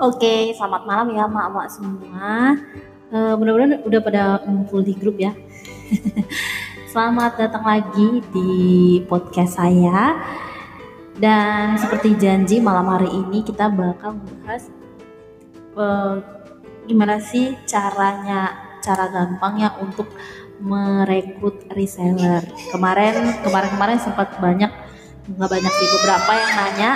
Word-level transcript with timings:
Oke, 0.00 0.56
selamat 0.56 0.88
malam 0.88 1.12
ya 1.12 1.28
mak-mak 1.28 1.68
semua. 1.68 2.56
Uh, 3.12 3.36
mudah-mudahan 3.36 3.84
udah 3.84 4.00
pada 4.00 4.22
ngumpul 4.48 4.80
di 4.80 4.96
grup 4.96 5.20
ya. 5.20 5.36
selamat 6.92 7.36
datang 7.36 7.60
lagi 7.60 8.24
di 8.32 8.50
podcast 9.04 9.60
saya. 9.60 10.16
Dan 11.20 11.76
seperti 11.76 12.16
janji 12.16 12.56
malam 12.56 12.88
hari 12.88 13.12
ini 13.12 13.44
kita 13.44 13.68
bakal 13.68 14.16
membahas 14.16 14.72
uh, 15.76 16.24
gimana 16.88 17.20
sih 17.20 17.52
caranya, 17.68 18.48
cara 18.80 19.12
gampangnya 19.12 19.76
untuk 19.76 20.08
merekrut 20.56 21.68
reseller. 21.76 22.40
Kemarin 22.72 23.44
kemarin-kemarin 23.44 24.00
sempat 24.00 24.40
banyak 24.40 24.72
nggak 25.36 25.50
banyak 25.52 25.72
sih 25.76 25.88
beberapa 26.00 26.30
yang 26.32 26.52
nanya 26.56 26.90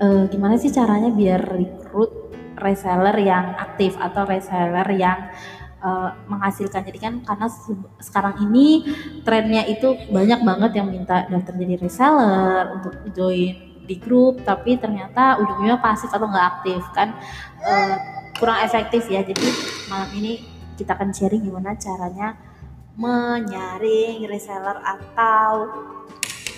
uh, 0.00 0.24
gimana 0.28 0.60
sih 0.60 0.72
caranya 0.72 1.12
biar 1.12 1.40
rekrut 1.40 2.12
reseller 2.56 3.16
yang 3.20 3.52
aktif 3.56 3.96
atau 4.00 4.24
reseller 4.24 4.88
yang 4.96 5.28
uh, 5.84 6.12
menghasilkan? 6.28 6.84
Jadi 6.84 6.98
kan 7.00 7.14
karena 7.24 7.46
sekarang 8.00 8.34
ini 8.48 8.84
trennya 9.24 9.64
itu 9.68 9.96
banyak 10.08 10.40
banget 10.44 10.70
yang 10.80 10.88
minta 10.88 11.28
daftar 11.28 11.54
jadi 11.56 11.76
reseller 11.80 12.64
untuk 12.80 12.92
join 13.12 13.54
di 13.86 13.96
grup 14.02 14.42
tapi 14.42 14.74
ternyata 14.82 15.38
ujungnya 15.38 15.78
pasif 15.78 16.10
atau 16.10 16.26
nggak 16.26 16.46
aktif 16.60 16.82
kan? 16.96 17.16
Uh, 17.60 17.96
kurang 18.36 18.60
efektif 18.64 19.08
ya. 19.08 19.24
Jadi 19.24 19.46
malam 19.88 20.10
ini 20.16 20.44
kita 20.76 20.92
akan 20.92 21.12
sharing 21.12 21.44
gimana 21.44 21.76
caranya 21.76 22.36
menyaring 22.96 24.24
reseller 24.24 24.80
atau 24.80 25.68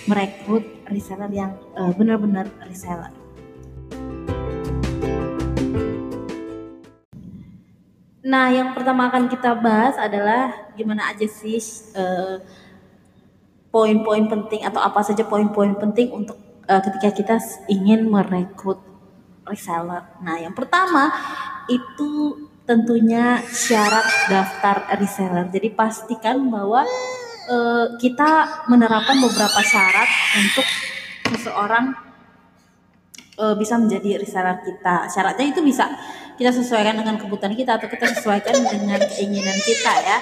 merekrut 0.07 0.63
reseller 0.87 1.27
yang 1.31 1.51
uh, 1.75 1.91
benar-benar 1.91 2.47
reseller 2.63 3.18
Nah, 8.29 8.53
yang 8.53 8.77
pertama 8.77 9.09
akan 9.09 9.25
kita 9.25 9.57
bahas 9.57 9.97
adalah 9.97 10.69
gimana 10.77 11.09
aja 11.09 11.25
sih 11.25 11.57
uh, 11.97 12.37
poin-poin 13.73 14.29
penting 14.29 14.61
atau 14.61 14.77
apa 14.85 15.01
saja 15.01 15.25
poin-poin 15.25 15.73
penting 15.81 16.13
untuk 16.13 16.37
uh, 16.69 16.77
ketika 16.77 17.09
kita 17.09 17.35
ingin 17.65 18.05
merekrut 18.05 18.77
reseller. 19.49 20.05
Nah, 20.21 20.37
yang 20.37 20.53
pertama 20.53 21.09
itu 21.73 22.45
tentunya 22.69 23.41
syarat 23.49 24.05
daftar 24.29 24.93
reseller. 25.01 25.49
Jadi 25.49 25.73
pastikan 25.73 26.53
bahwa 26.53 26.85
uh, 27.49 27.97
kita 27.97 28.61
menerapkan 28.69 29.17
beberapa 29.25 29.57
syarat 29.65 30.09
untuk 30.37 30.67
seseorang 31.33 31.97
uh, 33.41 33.57
bisa 33.57 33.73
menjadi 33.81 34.21
reseller 34.21 34.61
kita. 34.61 35.09
Syaratnya 35.09 35.49
itu 35.49 35.65
bisa 35.65 35.89
kita 36.39 36.55
sesuaikan 36.55 36.95
dengan 36.95 37.19
kebutuhan 37.19 37.51
kita 37.51 37.75
atau 37.75 37.91
kita 37.91 38.15
sesuaikan 38.15 38.55
dengan 38.63 39.03
keinginan 39.03 39.59
kita 39.59 39.93
ya. 39.99 40.17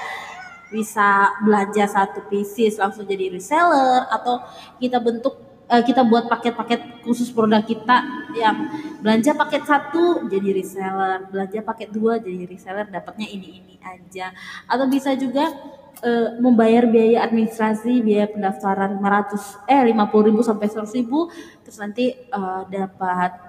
Bisa 0.73 1.38
belanja 1.46 1.86
satu 1.86 2.26
pieces 2.26 2.82
langsung 2.82 3.06
jadi 3.06 3.30
reseller 3.30 4.10
atau 4.10 4.42
kita 4.82 4.98
bentuk 4.98 5.38
uh, 5.70 5.84
kita 5.86 6.02
buat 6.02 6.26
paket-paket 6.26 7.06
khusus 7.06 7.30
produk 7.30 7.62
kita 7.62 8.04
yang 8.34 8.68
belanja 9.00 9.38
paket 9.38 9.64
satu 9.64 10.26
jadi 10.28 10.58
reseller 10.58 11.30
belanja 11.30 11.62
paket 11.64 11.94
dua 11.94 12.20
jadi 12.20 12.50
reseller 12.50 12.90
dapatnya 12.90 13.30
ini 13.30 13.62
ini 13.62 13.76
aja. 13.80 14.34
Atau 14.66 14.90
bisa 14.90 15.14
juga 15.14 15.54
uh, 16.02 16.30
membayar 16.42 16.90
biaya 16.90 17.30
administrasi 17.30 18.02
biaya 18.02 18.28
pendaftaran 18.34 18.98
500 19.00 19.70
eh 19.70 19.82
50 19.94 20.28
ribu 20.34 20.42
sampai 20.42 20.68
100 20.68 20.98
ribu 20.98 21.30
terus 21.62 21.78
nanti 21.78 22.12
uh, 22.34 22.66
dapat 22.68 23.47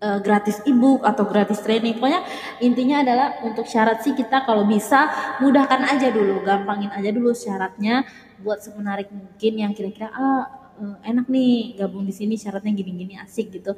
uh, 0.00 0.18
gratis 0.20 0.60
ebook 0.68 1.04
atau 1.04 1.24
gratis 1.28 1.60
training. 1.64 1.96
Pokoknya 1.96 2.22
intinya 2.60 3.00
adalah 3.00 3.40
untuk 3.44 3.64
syarat 3.68 4.02
sih 4.04 4.12
kita 4.12 4.44
kalau 4.44 4.68
bisa 4.68 5.08
mudahkan 5.40 5.84
aja 5.86 6.12
dulu, 6.12 6.42
gampangin 6.44 6.92
aja 6.92 7.10
dulu 7.12 7.32
syaratnya 7.32 8.04
buat 8.40 8.60
semenarik 8.60 9.08
mungkin 9.08 9.52
yang 9.56 9.72
kira-kira 9.72 10.12
ah 10.12 10.44
uh, 10.76 10.96
enak 11.04 11.26
nih 11.28 11.80
gabung 11.80 12.04
di 12.04 12.12
sini 12.12 12.36
syaratnya 12.36 12.72
gini-gini 12.76 13.16
asik 13.20 13.52
gitu. 13.52 13.76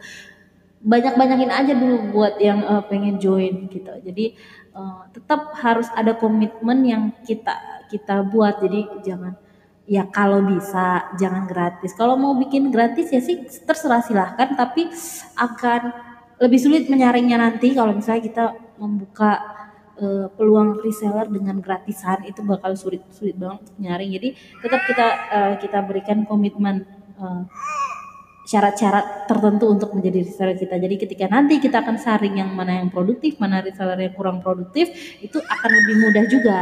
Banyak-banyakin 0.78 1.50
aja 1.50 1.74
dulu 1.74 2.14
buat 2.14 2.38
yang 2.38 2.62
uh, 2.62 2.82
pengen 2.86 3.18
join 3.18 3.66
gitu. 3.66 3.90
Jadi 3.98 4.38
uh, 4.74 5.10
tetap 5.10 5.54
harus 5.58 5.90
ada 5.94 6.14
komitmen 6.14 6.86
yang 6.86 7.02
kita 7.26 7.54
kita 7.90 8.22
buat. 8.22 8.62
Jadi 8.62 9.02
jangan 9.02 9.34
ya 9.88 10.06
kalau 10.06 10.38
bisa 10.44 11.10
jangan 11.18 11.50
gratis. 11.50 11.96
Kalau 11.98 12.14
mau 12.14 12.38
bikin 12.38 12.70
gratis 12.70 13.10
ya 13.10 13.18
sih 13.18 13.42
terserah 13.66 14.06
silahkan 14.06 14.54
tapi 14.54 14.86
akan 15.34 16.07
lebih 16.38 16.58
sulit 16.58 16.84
menyaringnya 16.86 17.38
nanti 17.38 17.74
kalau 17.74 17.94
misalnya 17.94 18.22
kita 18.22 18.44
membuka 18.78 19.42
uh, 19.98 20.26
peluang 20.32 20.78
reseller 20.78 21.26
dengan 21.26 21.58
gratisan 21.58 22.22
itu 22.26 22.46
bakal 22.46 22.78
sulit 22.78 23.02
sulit 23.10 23.34
banget 23.34 23.66
untuk 23.66 23.76
nyaring. 23.82 24.10
Jadi 24.14 24.28
tetap 24.62 24.80
kita 24.86 25.06
uh, 25.34 25.54
kita 25.58 25.78
berikan 25.82 26.22
komitmen 26.24 26.86
uh, 27.18 27.42
syarat-syarat 28.48 29.28
tertentu 29.28 29.68
untuk 29.68 29.92
menjadi 29.92 30.24
reseller 30.24 30.56
kita. 30.56 30.80
Jadi 30.80 30.94
ketika 30.96 31.28
nanti 31.28 31.60
kita 31.60 31.84
akan 31.84 32.00
saring 32.00 32.40
yang 32.40 32.48
mana 32.56 32.80
yang 32.80 32.88
produktif, 32.88 33.36
mana 33.36 33.60
reseller 33.60 34.00
yang 34.00 34.14
kurang 34.16 34.40
produktif, 34.40 34.88
itu 35.20 35.36
akan 35.36 35.70
lebih 35.74 35.96
mudah 36.00 36.24
juga. 36.24 36.60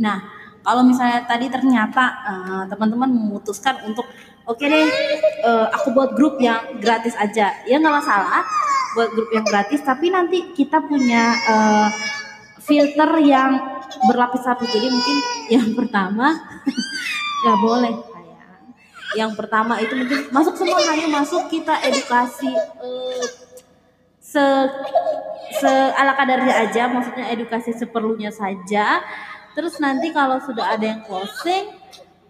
Nah, 0.00 0.39
kalau 0.60 0.82
misalnya 0.84 1.24
tadi 1.24 1.48
ternyata 1.48 2.04
uh, 2.24 2.64
teman-teman 2.68 3.08
memutuskan 3.08 3.80
untuk 3.88 4.04
oke 4.44 4.60
okay 4.60 4.68
deh 4.68 4.88
uh, 5.44 5.66
aku 5.72 5.92
buat 5.96 6.12
grup 6.14 6.36
yang 6.40 6.80
gratis 6.80 7.16
aja. 7.16 7.54
Ya 7.64 7.76
nggak 7.80 7.96
masalah 8.04 8.44
buat 8.92 9.08
grup 9.14 9.30
yang 9.30 9.46
gratis 9.46 9.80
tapi 9.80 10.10
nanti 10.10 10.52
kita 10.52 10.82
punya 10.84 11.32
uh, 11.48 11.88
filter 12.60 13.10
yang 13.22 13.80
berlapis-lapis 14.06 14.70
jadi 14.70 14.88
mungkin 14.90 15.16
yang 15.50 15.68
pertama 15.74 16.34
nggak 17.42 17.58
boleh 17.58 17.94
yang 19.18 19.34
pertama 19.34 19.78
itu 19.82 19.94
mungkin 19.98 20.30
masuk 20.30 20.54
semua 20.54 20.78
hanya 20.86 21.10
masuk 21.10 21.50
kita 21.50 21.82
edukasi 21.82 22.50
uh, 22.54 23.24
se 24.30 24.44
se 25.58 25.72
ala 25.98 26.14
kadarnya 26.14 26.54
aja. 26.62 26.86
Maksudnya 26.86 27.34
edukasi 27.34 27.74
seperlunya 27.74 28.30
saja 28.30 29.02
terus 29.54 29.78
nanti 29.82 30.14
kalau 30.14 30.38
sudah 30.42 30.74
ada 30.76 30.84
yang 30.84 31.00
closing 31.04 31.80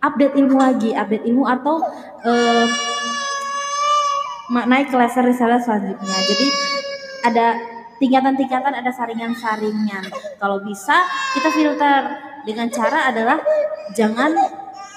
update 0.00 0.34
ilmu 0.36 0.56
lagi 0.56 0.90
update 0.96 1.24
ilmu 1.28 1.44
atau 1.44 1.84
uh, 2.24 2.66
naik 4.50 4.90
ke 4.90 4.96
level 4.98 5.24
reseller 5.30 5.60
selanjutnya. 5.62 6.18
Jadi 6.26 6.46
ada 7.22 7.46
tingkatan-tingkatan 8.00 8.72
ada 8.74 8.90
saringan-saringan. 8.90 10.04
Kalau 10.40 10.58
bisa 10.64 11.04
kita 11.36 11.48
filter 11.52 12.00
dengan 12.42 12.66
cara 12.72 13.12
adalah 13.12 13.38
jangan 13.94 14.34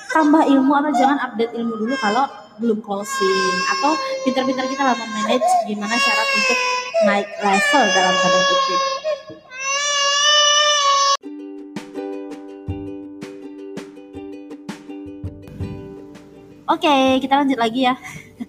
tambah 0.09 0.47
ilmu 0.47 0.73
atau 0.73 0.91
jangan 0.95 1.19
update 1.29 1.53
ilmu 1.53 1.75
dulu 1.85 1.93
kalau 1.99 2.25
belum 2.57 2.79
closing. 2.81 3.55
Atau 3.77 3.93
pinter-pinter 4.25 4.65
kita 4.71 4.81
lah 4.87 4.95
manage 4.97 5.49
gimana 5.69 5.95
syarat 5.99 6.27
untuk 6.33 6.59
naik 7.03 7.27
level 7.43 7.83
dalam 7.91 8.15
tanda 8.15 8.39
kutip 8.47 9.02
Oke, 16.73 16.89
okay, 16.89 17.21
kita 17.21 17.37
lanjut 17.37 17.61
lagi 17.61 17.85
ya. 17.85 17.93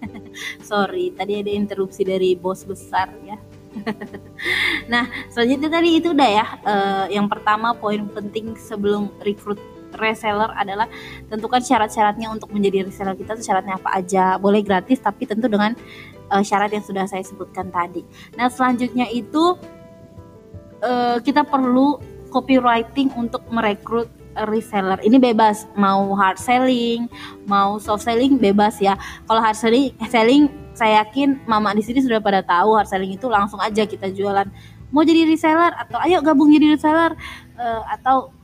Sorry, 0.65 1.13
tadi 1.13 1.45
ada 1.45 1.51
interupsi 1.53 2.01
dari 2.01 2.33
bos 2.33 2.65
besar 2.65 3.13
ya. 3.21 3.37
nah, 4.91 5.05
selanjutnya 5.29 5.69
tadi 5.69 6.01
itu 6.01 6.09
udah 6.09 6.29
ya. 6.33 6.45
Uh, 6.65 7.05
yang 7.13 7.29
pertama 7.29 7.77
poin 7.77 8.01
penting 8.09 8.57
sebelum 8.57 9.13
rekrut 9.21 9.61
reseller 9.93 10.49
adalah 10.57 10.89
tentukan 11.29 11.61
syarat-syaratnya 11.61 12.33
untuk 12.33 12.49
menjadi 12.49 12.89
reseller 12.89 13.13
kita 13.13 13.37
syaratnya 13.37 13.77
apa 13.77 13.93
aja. 13.93 14.41
Boleh 14.41 14.65
gratis 14.65 14.97
tapi 15.05 15.29
tentu 15.29 15.45
dengan 15.45 15.77
uh, 16.33 16.41
syarat 16.41 16.73
yang 16.73 16.81
sudah 16.81 17.05
saya 17.05 17.21
sebutkan 17.21 17.69
tadi. 17.69 18.01
Nah, 18.41 18.49
selanjutnya 18.49 19.05
itu 19.13 19.53
uh, 20.81 21.21
kita 21.21 21.45
perlu 21.45 22.01
copywriting 22.33 23.13
untuk 23.13 23.45
merekrut 23.53 24.09
reseller. 24.51 24.99
Ini 24.99 25.17
bebas 25.17 25.65
mau 25.79 26.11
hard 26.13 26.35
selling 26.35 27.07
mau 27.47 27.79
soft 27.79 28.03
selling 28.03 28.35
bebas 28.35 28.77
ya. 28.83 28.99
Kalau 29.25 29.39
hard 29.39 29.55
selling 29.55 29.95
selling 30.11 30.51
saya 30.75 31.03
yakin 31.07 31.39
mama 31.47 31.71
di 31.71 31.79
sini 31.79 32.03
sudah 32.03 32.19
pada 32.19 32.43
tahu 32.43 32.75
hard 32.75 32.91
selling 32.91 33.15
itu 33.15 33.31
langsung 33.31 33.63
aja 33.63 33.87
kita 33.87 34.11
jualan. 34.11 34.47
Mau 34.91 35.01
jadi 35.07 35.23
reseller 35.27 35.71
atau 35.75 35.97
ayo 36.03 36.19
gabung 36.19 36.51
jadi 36.51 36.75
reseller 36.75 37.15
uh, 37.55 37.83
atau 37.95 38.35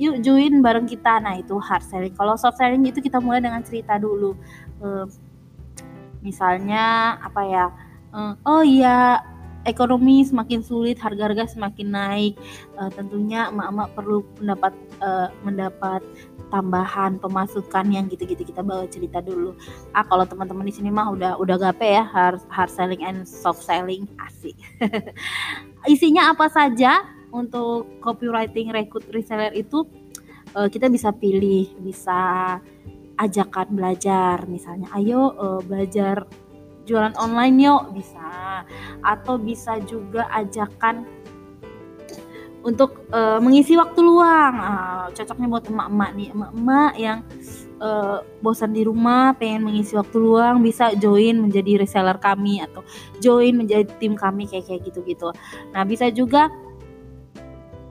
yuk 0.00 0.24
join 0.24 0.64
bareng 0.64 0.88
kita. 0.88 1.20
Nah 1.20 1.36
itu 1.36 1.60
hard 1.60 1.84
selling. 1.84 2.14
Kalau 2.16 2.34
soft 2.40 2.56
selling 2.56 2.82
itu 2.88 3.04
kita 3.04 3.20
mulai 3.20 3.44
dengan 3.44 3.60
cerita 3.60 4.00
dulu. 4.00 4.32
Uh, 4.80 5.04
misalnya 6.24 7.16
apa 7.20 7.42
ya? 7.44 7.66
Oh 8.46 8.62
iya 8.62 9.18
ekonomi 9.64 10.24
semakin 10.24 10.60
sulit, 10.60 10.96
harga-harga 11.00 11.56
semakin 11.56 11.88
naik, 11.92 12.34
uh, 12.76 12.88
tentunya 12.92 13.48
emak-emak 13.50 13.88
perlu 13.96 14.22
mendapat 14.40 14.72
uh, 15.00 15.28
mendapat 15.42 16.00
tambahan 16.52 17.18
pemasukan 17.18 17.84
yang 17.90 18.06
gitu-gitu 18.06 18.46
kita 18.46 18.62
bawa 18.62 18.86
cerita 18.86 19.18
dulu. 19.24 19.56
Ah 19.96 20.06
kalau 20.06 20.22
teman-teman 20.28 20.68
di 20.68 20.74
sini 20.76 20.88
mah 20.92 21.10
udah 21.10 21.40
udah 21.40 21.56
gape 21.58 21.88
ya 21.88 22.04
hard 22.06 22.38
hard 22.52 22.70
selling 22.70 23.02
and 23.02 23.26
soft 23.26 23.64
selling 23.64 24.06
asik. 24.22 24.54
Isinya 25.92 26.30
apa 26.30 26.46
saja 26.48 27.02
untuk 27.34 27.98
copywriting 27.98 28.70
rekrut 28.70 29.10
reseller 29.10 29.50
itu 29.52 29.82
uh, 30.54 30.70
kita 30.70 30.86
bisa 30.86 31.10
pilih, 31.10 31.74
bisa 31.82 32.56
ajakan 33.14 33.78
belajar 33.78 34.42
misalnya 34.50 34.90
ayo 34.98 35.30
uh, 35.38 35.60
belajar 35.62 36.26
jualan 36.84 37.12
online 37.16 37.56
yuk. 37.60 37.82
Bisa. 37.96 38.62
Atau 39.04 39.40
bisa 39.40 39.80
juga 39.84 40.28
ajakan 40.32 41.04
untuk 42.64 43.04
uh, 43.12 43.40
mengisi 43.40 43.76
waktu 43.76 44.00
luang. 44.00 44.54
Uh, 44.56 45.06
cocoknya 45.12 45.46
buat 45.48 45.64
emak-emak 45.68 46.10
nih. 46.16 46.28
Emak-emak 46.32 46.92
yang 46.96 47.18
uh, 47.84 48.24
bosan 48.40 48.72
di 48.72 48.86
rumah 48.86 49.36
pengen 49.36 49.68
mengisi 49.68 49.96
waktu 49.96 50.16
luang 50.16 50.64
bisa 50.64 50.96
join 50.96 51.40
menjadi 51.40 51.84
reseller 51.84 52.16
kami 52.16 52.64
atau 52.64 52.80
join 53.20 53.52
menjadi 53.56 53.84
tim 54.00 54.16
kami 54.16 54.48
kayak 54.48 54.64
kayak 54.70 54.80
gitu 54.88 55.04
gitu 55.04 55.28
nah 55.74 55.82
bisa 55.84 56.08
juga 56.08 56.48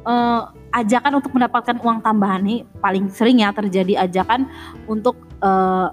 uh, 0.08 0.52
ajakan 0.74 1.22
untuk 1.22 1.32
mendapatkan 1.36 1.78
uang 1.80 2.00
tambahan 2.04 2.42
nih. 2.44 2.60
Paling 2.82 3.10
sering 3.14 3.42
ya 3.42 3.54
terjadi 3.54 4.08
ajakan 4.08 4.48
untuk 4.90 5.18
uh, 5.40 5.92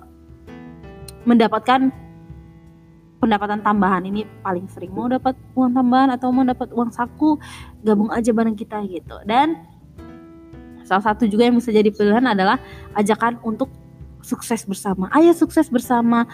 mendapatkan 1.25 1.93
pendapatan 3.21 3.61
tambahan 3.61 4.03
ini 4.09 4.25
paling 4.41 4.67
sering. 4.73 4.91
Mau 4.97 5.07
dapat 5.07 5.37
uang 5.53 5.77
tambahan 5.77 6.17
atau 6.17 6.33
mau 6.33 6.43
dapat 6.43 6.73
uang 6.73 6.91
saku 6.91 7.37
gabung 7.85 8.09
aja 8.11 8.33
bareng 8.33 8.57
kita 8.57 8.81
gitu. 8.89 9.21
Dan 9.29 9.61
salah 10.89 11.13
satu 11.13 11.29
juga 11.29 11.47
yang 11.47 11.61
bisa 11.61 11.71
jadi 11.71 11.93
pilihan 11.93 12.25
adalah 12.25 12.59
ajakan 12.97 13.39
untuk 13.45 13.69
sukses 14.25 14.65
bersama. 14.65 15.13
Ayo 15.13 15.37
sukses 15.37 15.69
bersama 15.69 16.25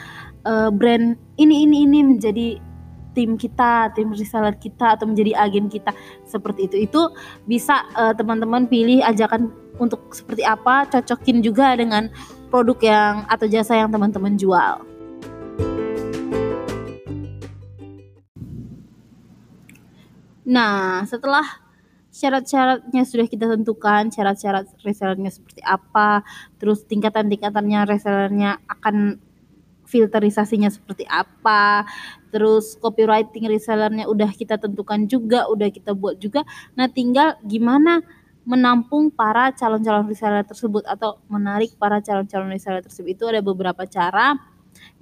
uh, 0.47 0.71
brand 0.71 1.19
ini 1.37 1.67
ini 1.67 1.85
ini 1.85 1.99
menjadi 2.07 2.63
tim 3.17 3.41
kita 3.41 3.97
tim 3.97 4.13
reseller 4.13 4.55
kita 4.61 4.95
atau 4.95 5.09
menjadi 5.09 5.35
agen 5.37 5.67
kita 5.67 5.91
seperti 6.23 6.71
itu. 6.71 6.87
Itu 6.87 7.03
bisa 7.51 7.83
uh, 7.99 8.15
teman-teman 8.15 8.71
pilih 8.71 9.03
ajakan 9.03 9.51
untuk 9.77 10.15
seperti 10.15 10.47
apa 10.47 10.89
cocokin 10.89 11.45
juga 11.45 11.77
dengan 11.77 12.09
produk 12.49 12.79
yang 12.81 13.15
atau 13.29 13.47
jasa 13.51 13.77
yang 13.77 13.91
teman-teman 13.93 14.39
jual. 14.39 14.96
Nah, 20.47 21.03
setelah 21.11 21.43
syarat-syaratnya 22.15 23.03
sudah 23.03 23.27
kita 23.27 23.51
tentukan, 23.51 24.09
syarat-syarat 24.09 24.71
resellernya 24.87 25.29
seperti 25.35 25.61
apa, 25.67 26.23
terus 26.57 26.87
tingkatan-tingkatannya 26.87 27.81
resellernya 27.85 28.63
akan 28.71 29.19
filterisasinya 29.87 30.71
seperti 30.71 31.05
apa, 31.11 31.87
terus 32.31 32.79
copywriting 32.79 33.51
resellernya 33.51 34.07
udah 34.07 34.31
kita 34.33 34.57
tentukan 34.57 35.05
juga, 35.11 35.51
udah 35.51 35.69
kita 35.69 35.93
buat 35.93 36.17
juga. 36.23 36.47
Nah, 36.79 36.87
tinggal 36.89 37.37
gimana 37.43 38.01
menampung 38.47 39.11
para 39.11 39.51
calon-calon 39.51 40.07
reseller 40.07 40.47
tersebut 40.47 40.87
atau 40.87 41.19
menarik 41.27 41.75
para 41.75 41.99
calon-calon 41.99 42.55
reseller 42.55 42.81
tersebut 42.87 43.19
itu 43.19 43.25
ada 43.27 43.43
beberapa 43.43 43.83
cara. 43.91 44.39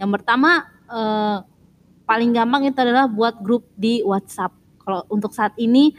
Yang 0.00 0.10
pertama 0.20 0.64
eh, 0.88 1.38
paling 2.08 2.32
gampang 2.32 2.72
itu 2.72 2.78
adalah 2.80 3.04
buat 3.04 3.44
grup 3.44 3.68
di 3.76 4.00
WhatsApp 4.00 4.63
kalau 4.84 5.02
untuk 5.08 5.32
saat 5.32 5.56
ini 5.56 5.96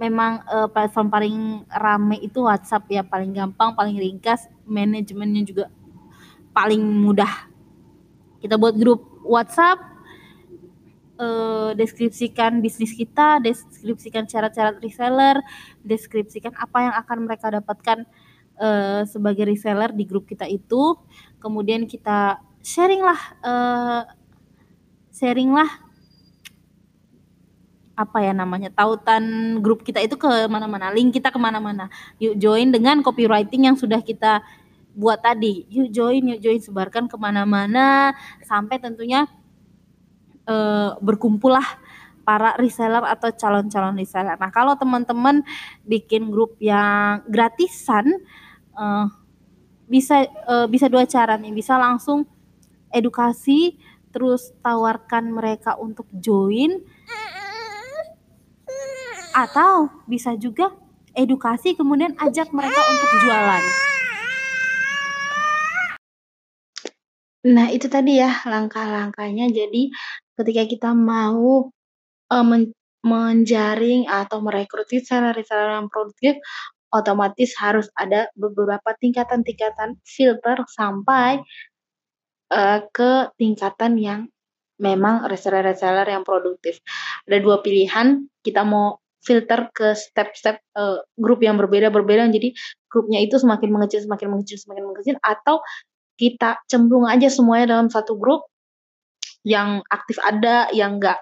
memang 0.00 0.40
uh, 0.48 0.68
platform 0.72 1.12
paling 1.12 1.36
rame 1.68 2.16
itu 2.24 2.40
WhatsApp 2.40 2.88
ya 2.88 3.04
paling 3.04 3.36
gampang 3.36 3.76
paling 3.76 4.00
ringkas 4.00 4.48
manajemennya 4.64 5.44
juga 5.44 5.68
paling 6.56 6.80
mudah. 6.80 7.50
Kita 8.40 8.56
buat 8.56 8.80
grup 8.80 9.20
WhatsApp 9.20 9.76
uh, 11.20 11.70
deskripsikan 11.76 12.64
bisnis 12.64 12.96
kita 12.96 13.44
deskripsikan 13.44 14.24
syarat-syarat 14.24 14.80
reseller 14.80 15.36
deskripsikan 15.84 16.56
apa 16.56 16.78
yang 16.80 16.94
akan 16.96 17.18
mereka 17.28 17.52
dapatkan 17.52 18.08
uh, 18.56 19.04
sebagai 19.04 19.44
reseller 19.44 19.92
di 19.92 20.08
grup 20.08 20.24
kita 20.24 20.48
itu. 20.48 20.96
Kemudian 21.44 21.84
kita 21.84 22.40
sharing 22.64 23.04
lah 23.04 23.20
uh, 23.44 24.02
sharing 25.12 25.52
lah 25.52 25.68
apa 28.00 28.24
ya 28.24 28.32
namanya 28.32 28.72
tautan 28.72 29.56
grup 29.60 29.84
kita 29.84 30.00
itu 30.00 30.16
ke 30.16 30.48
mana-mana 30.48 30.88
link 30.88 31.20
kita 31.20 31.28
ke 31.28 31.36
mana-mana. 31.36 31.92
Yuk 32.16 32.40
join 32.40 32.72
dengan 32.72 33.04
copywriting 33.04 33.68
yang 33.68 33.76
sudah 33.76 34.00
kita 34.00 34.40
buat 34.96 35.20
tadi. 35.20 35.68
Yuk 35.68 35.92
join 35.92 36.32
yuk 36.32 36.40
join 36.40 36.60
sebarkan 36.64 37.12
ke 37.12 37.16
mana-mana 37.20 38.16
sampai 38.40 38.80
tentunya 38.80 39.28
e, 40.48 40.56
berkumpullah 41.04 41.64
para 42.24 42.56
reseller 42.56 43.04
atau 43.04 43.28
calon-calon 43.36 44.00
reseller. 44.00 44.40
Nah 44.40 44.48
kalau 44.48 44.72
teman-teman 44.80 45.44
bikin 45.84 46.32
grup 46.32 46.56
yang 46.56 47.20
gratisan 47.28 48.16
e, 48.72 48.84
bisa 49.92 50.24
e, 50.24 50.54
bisa 50.72 50.88
dua 50.88 51.04
cara 51.04 51.36
nih. 51.36 51.52
Bisa 51.52 51.76
langsung 51.76 52.24
edukasi 52.88 53.76
terus 54.10 54.56
tawarkan 54.64 55.30
mereka 55.30 55.76
untuk 55.76 56.08
join 56.16 56.80
atau 59.34 59.88
bisa 60.06 60.34
juga 60.34 60.74
edukasi 61.14 61.74
kemudian 61.74 62.14
ajak 62.18 62.50
mereka 62.54 62.80
untuk 62.80 63.10
jualan. 63.26 63.64
Nah, 67.40 67.72
itu 67.72 67.88
tadi 67.88 68.20
ya 68.20 68.44
langkah-langkahnya. 68.44 69.48
Jadi 69.48 69.88
ketika 70.36 70.62
kita 70.68 70.90
mau 70.92 71.72
uh, 72.28 72.44
men 72.44 72.72
menjaring 73.00 74.04
atau 74.12 74.44
merekrut 74.44 74.84
reseller-reseller 74.92 75.80
yang 75.80 75.88
produktif, 75.88 76.36
otomatis 76.92 77.56
harus 77.56 77.88
ada 77.96 78.28
beberapa 78.36 78.92
tingkatan-tingkatan 78.92 79.96
filter 80.04 80.60
sampai 80.68 81.40
uh, 82.52 82.84
ke 82.92 83.32
tingkatan 83.40 83.96
yang 83.96 84.20
memang 84.76 85.24
reseller-reseller 85.24 86.12
yang 86.12 86.28
produktif. 86.28 86.84
Ada 87.24 87.40
dua 87.40 87.64
pilihan, 87.64 88.28
kita 88.44 88.68
mau 88.68 89.00
filter 89.20 89.68
ke 89.72 89.92
step-step 89.92 90.60
uh, 90.76 91.00
grup 91.20 91.44
yang 91.44 91.60
berbeda-berbeda. 91.60 92.28
Jadi 92.32 92.56
grupnya 92.88 93.20
itu 93.20 93.36
semakin 93.36 93.68
mengecil 93.68 94.00
semakin 94.04 94.28
mengecil 94.32 94.58
semakin 94.58 94.84
mengecil 94.88 95.16
atau 95.20 95.60
kita 96.16 96.60
cemplung 96.68 97.08
aja 97.08 97.32
semuanya 97.32 97.76
dalam 97.78 97.88
satu 97.88 98.16
grup 98.20 98.48
yang 99.40 99.80
aktif 99.88 100.20
ada 100.20 100.68
yang 100.72 101.00
enggak 101.00 101.20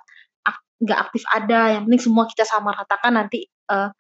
nggak 0.78 0.99
aktif 1.11 1.22
ada. 1.30 1.78
Yang 1.78 1.82
penting 1.90 2.02
semua 2.02 2.25
kita 2.30 2.44
sama 2.46 2.70
ratakan 2.75 3.12
nanti 3.18 3.46
uh, 3.70 3.90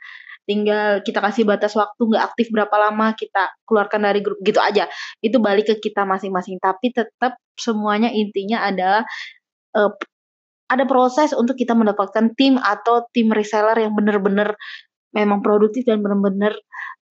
tinggal 0.48 1.04
kita 1.04 1.20
kasih 1.20 1.44
batas 1.44 1.74
waktu 1.76 2.00
nggak 2.00 2.24
aktif 2.34 2.48
berapa 2.54 2.72
lama 2.72 3.12
kita 3.18 3.52
keluarkan 3.66 4.00
dari 4.06 4.20
grup. 4.22 4.38
Gitu 4.40 4.58
aja. 4.62 4.86
Itu 5.18 5.42
balik 5.42 5.74
ke 5.74 5.90
kita 5.90 6.06
masing-masing. 6.06 6.62
Tapi 6.62 6.94
tetap 6.94 7.38
semuanya 7.58 8.14
intinya 8.14 8.64
adalah 8.64 9.02
uh, 9.74 9.90
ada 10.68 10.84
proses 10.84 11.32
untuk 11.32 11.56
kita 11.56 11.72
mendapatkan 11.72 12.36
tim 12.36 12.60
atau 12.60 13.08
tim 13.12 13.32
reseller 13.32 13.76
yang 13.80 13.96
benar-benar 13.96 14.54
memang 15.16 15.40
produktif 15.40 15.88
dan 15.88 16.04
benar-benar 16.04 16.52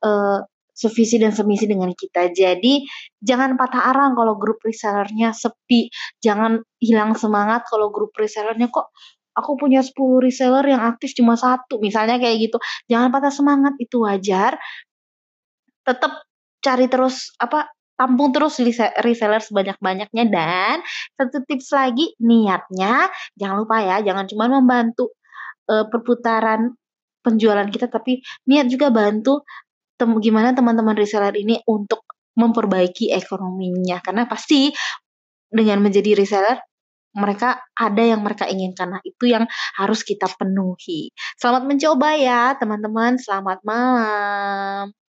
uh, 0.06 0.46
sevisi 0.78 1.18
dan 1.18 1.34
semisi 1.34 1.66
dengan 1.66 1.90
kita. 1.90 2.30
Jadi 2.30 2.86
jangan 3.18 3.58
patah 3.58 3.90
arang 3.90 4.14
kalau 4.14 4.38
grup 4.38 4.62
resellernya 4.62 5.34
sepi, 5.34 5.90
jangan 6.22 6.62
hilang 6.78 7.18
semangat 7.18 7.66
kalau 7.66 7.90
grup 7.90 8.14
resellernya 8.14 8.70
kok 8.70 8.94
aku 9.34 9.58
punya 9.58 9.82
10 9.82 9.94
reseller 10.22 10.66
yang 10.66 10.82
aktif 10.86 11.14
cuma 11.18 11.34
satu, 11.38 11.82
misalnya 11.82 12.22
kayak 12.22 12.50
gitu. 12.50 12.58
Jangan 12.90 13.10
patah 13.10 13.34
semangat, 13.34 13.74
itu 13.82 14.06
wajar. 14.06 14.58
Tetap 15.86 16.26
cari 16.62 16.86
terus 16.90 17.34
apa 17.38 17.70
tampung 17.98 18.30
terus 18.30 18.62
reseller 19.02 19.42
sebanyak-banyaknya 19.42 20.24
dan 20.30 20.86
satu 21.18 21.44
tips 21.44 21.74
lagi 21.74 22.14
niatnya 22.22 23.10
jangan 23.34 23.66
lupa 23.66 23.82
ya 23.82 23.98
jangan 24.06 24.30
cuma 24.30 24.46
membantu 24.48 25.18
uh, 25.68 25.90
perputaran 25.90 26.78
penjualan 27.26 27.68
kita 27.68 27.90
tapi 27.90 28.22
niat 28.48 28.70
juga 28.70 28.94
bantu 28.94 29.44
tem 29.98 30.08
gimana 30.22 30.54
teman-teman 30.54 30.94
reseller 30.94 31.34
ini 31.36 31.58
untuk 31.66 32.06
memperbaiki 32.38 33.10
ekonominya 33.12 33.98
karena 34.06 34.30
pasti 34.30 34.70
dengan 35.50 35.82
menjadi 35.82 36.14
reseller 36.14 36.62
mereka 37.18 37.66
ada 37.74 38.04
yang 38.06 38.22
mereka 38.22 38.46
inginkan. 38.46 38.94
Nah, 38.94 39.02
itu 39.02 39.34
yang 39.34 39.50
harus 39.82 40.06
kita 40.06 40.30
penuhi. 40.38 41.10
Selamat 41.34 41.66
mencoba 41.66 42.14
ya, 42.14 42.54
teman-teman. 42.62 43.18
Selamat 43.18 43.58
malam. 43.66 45.07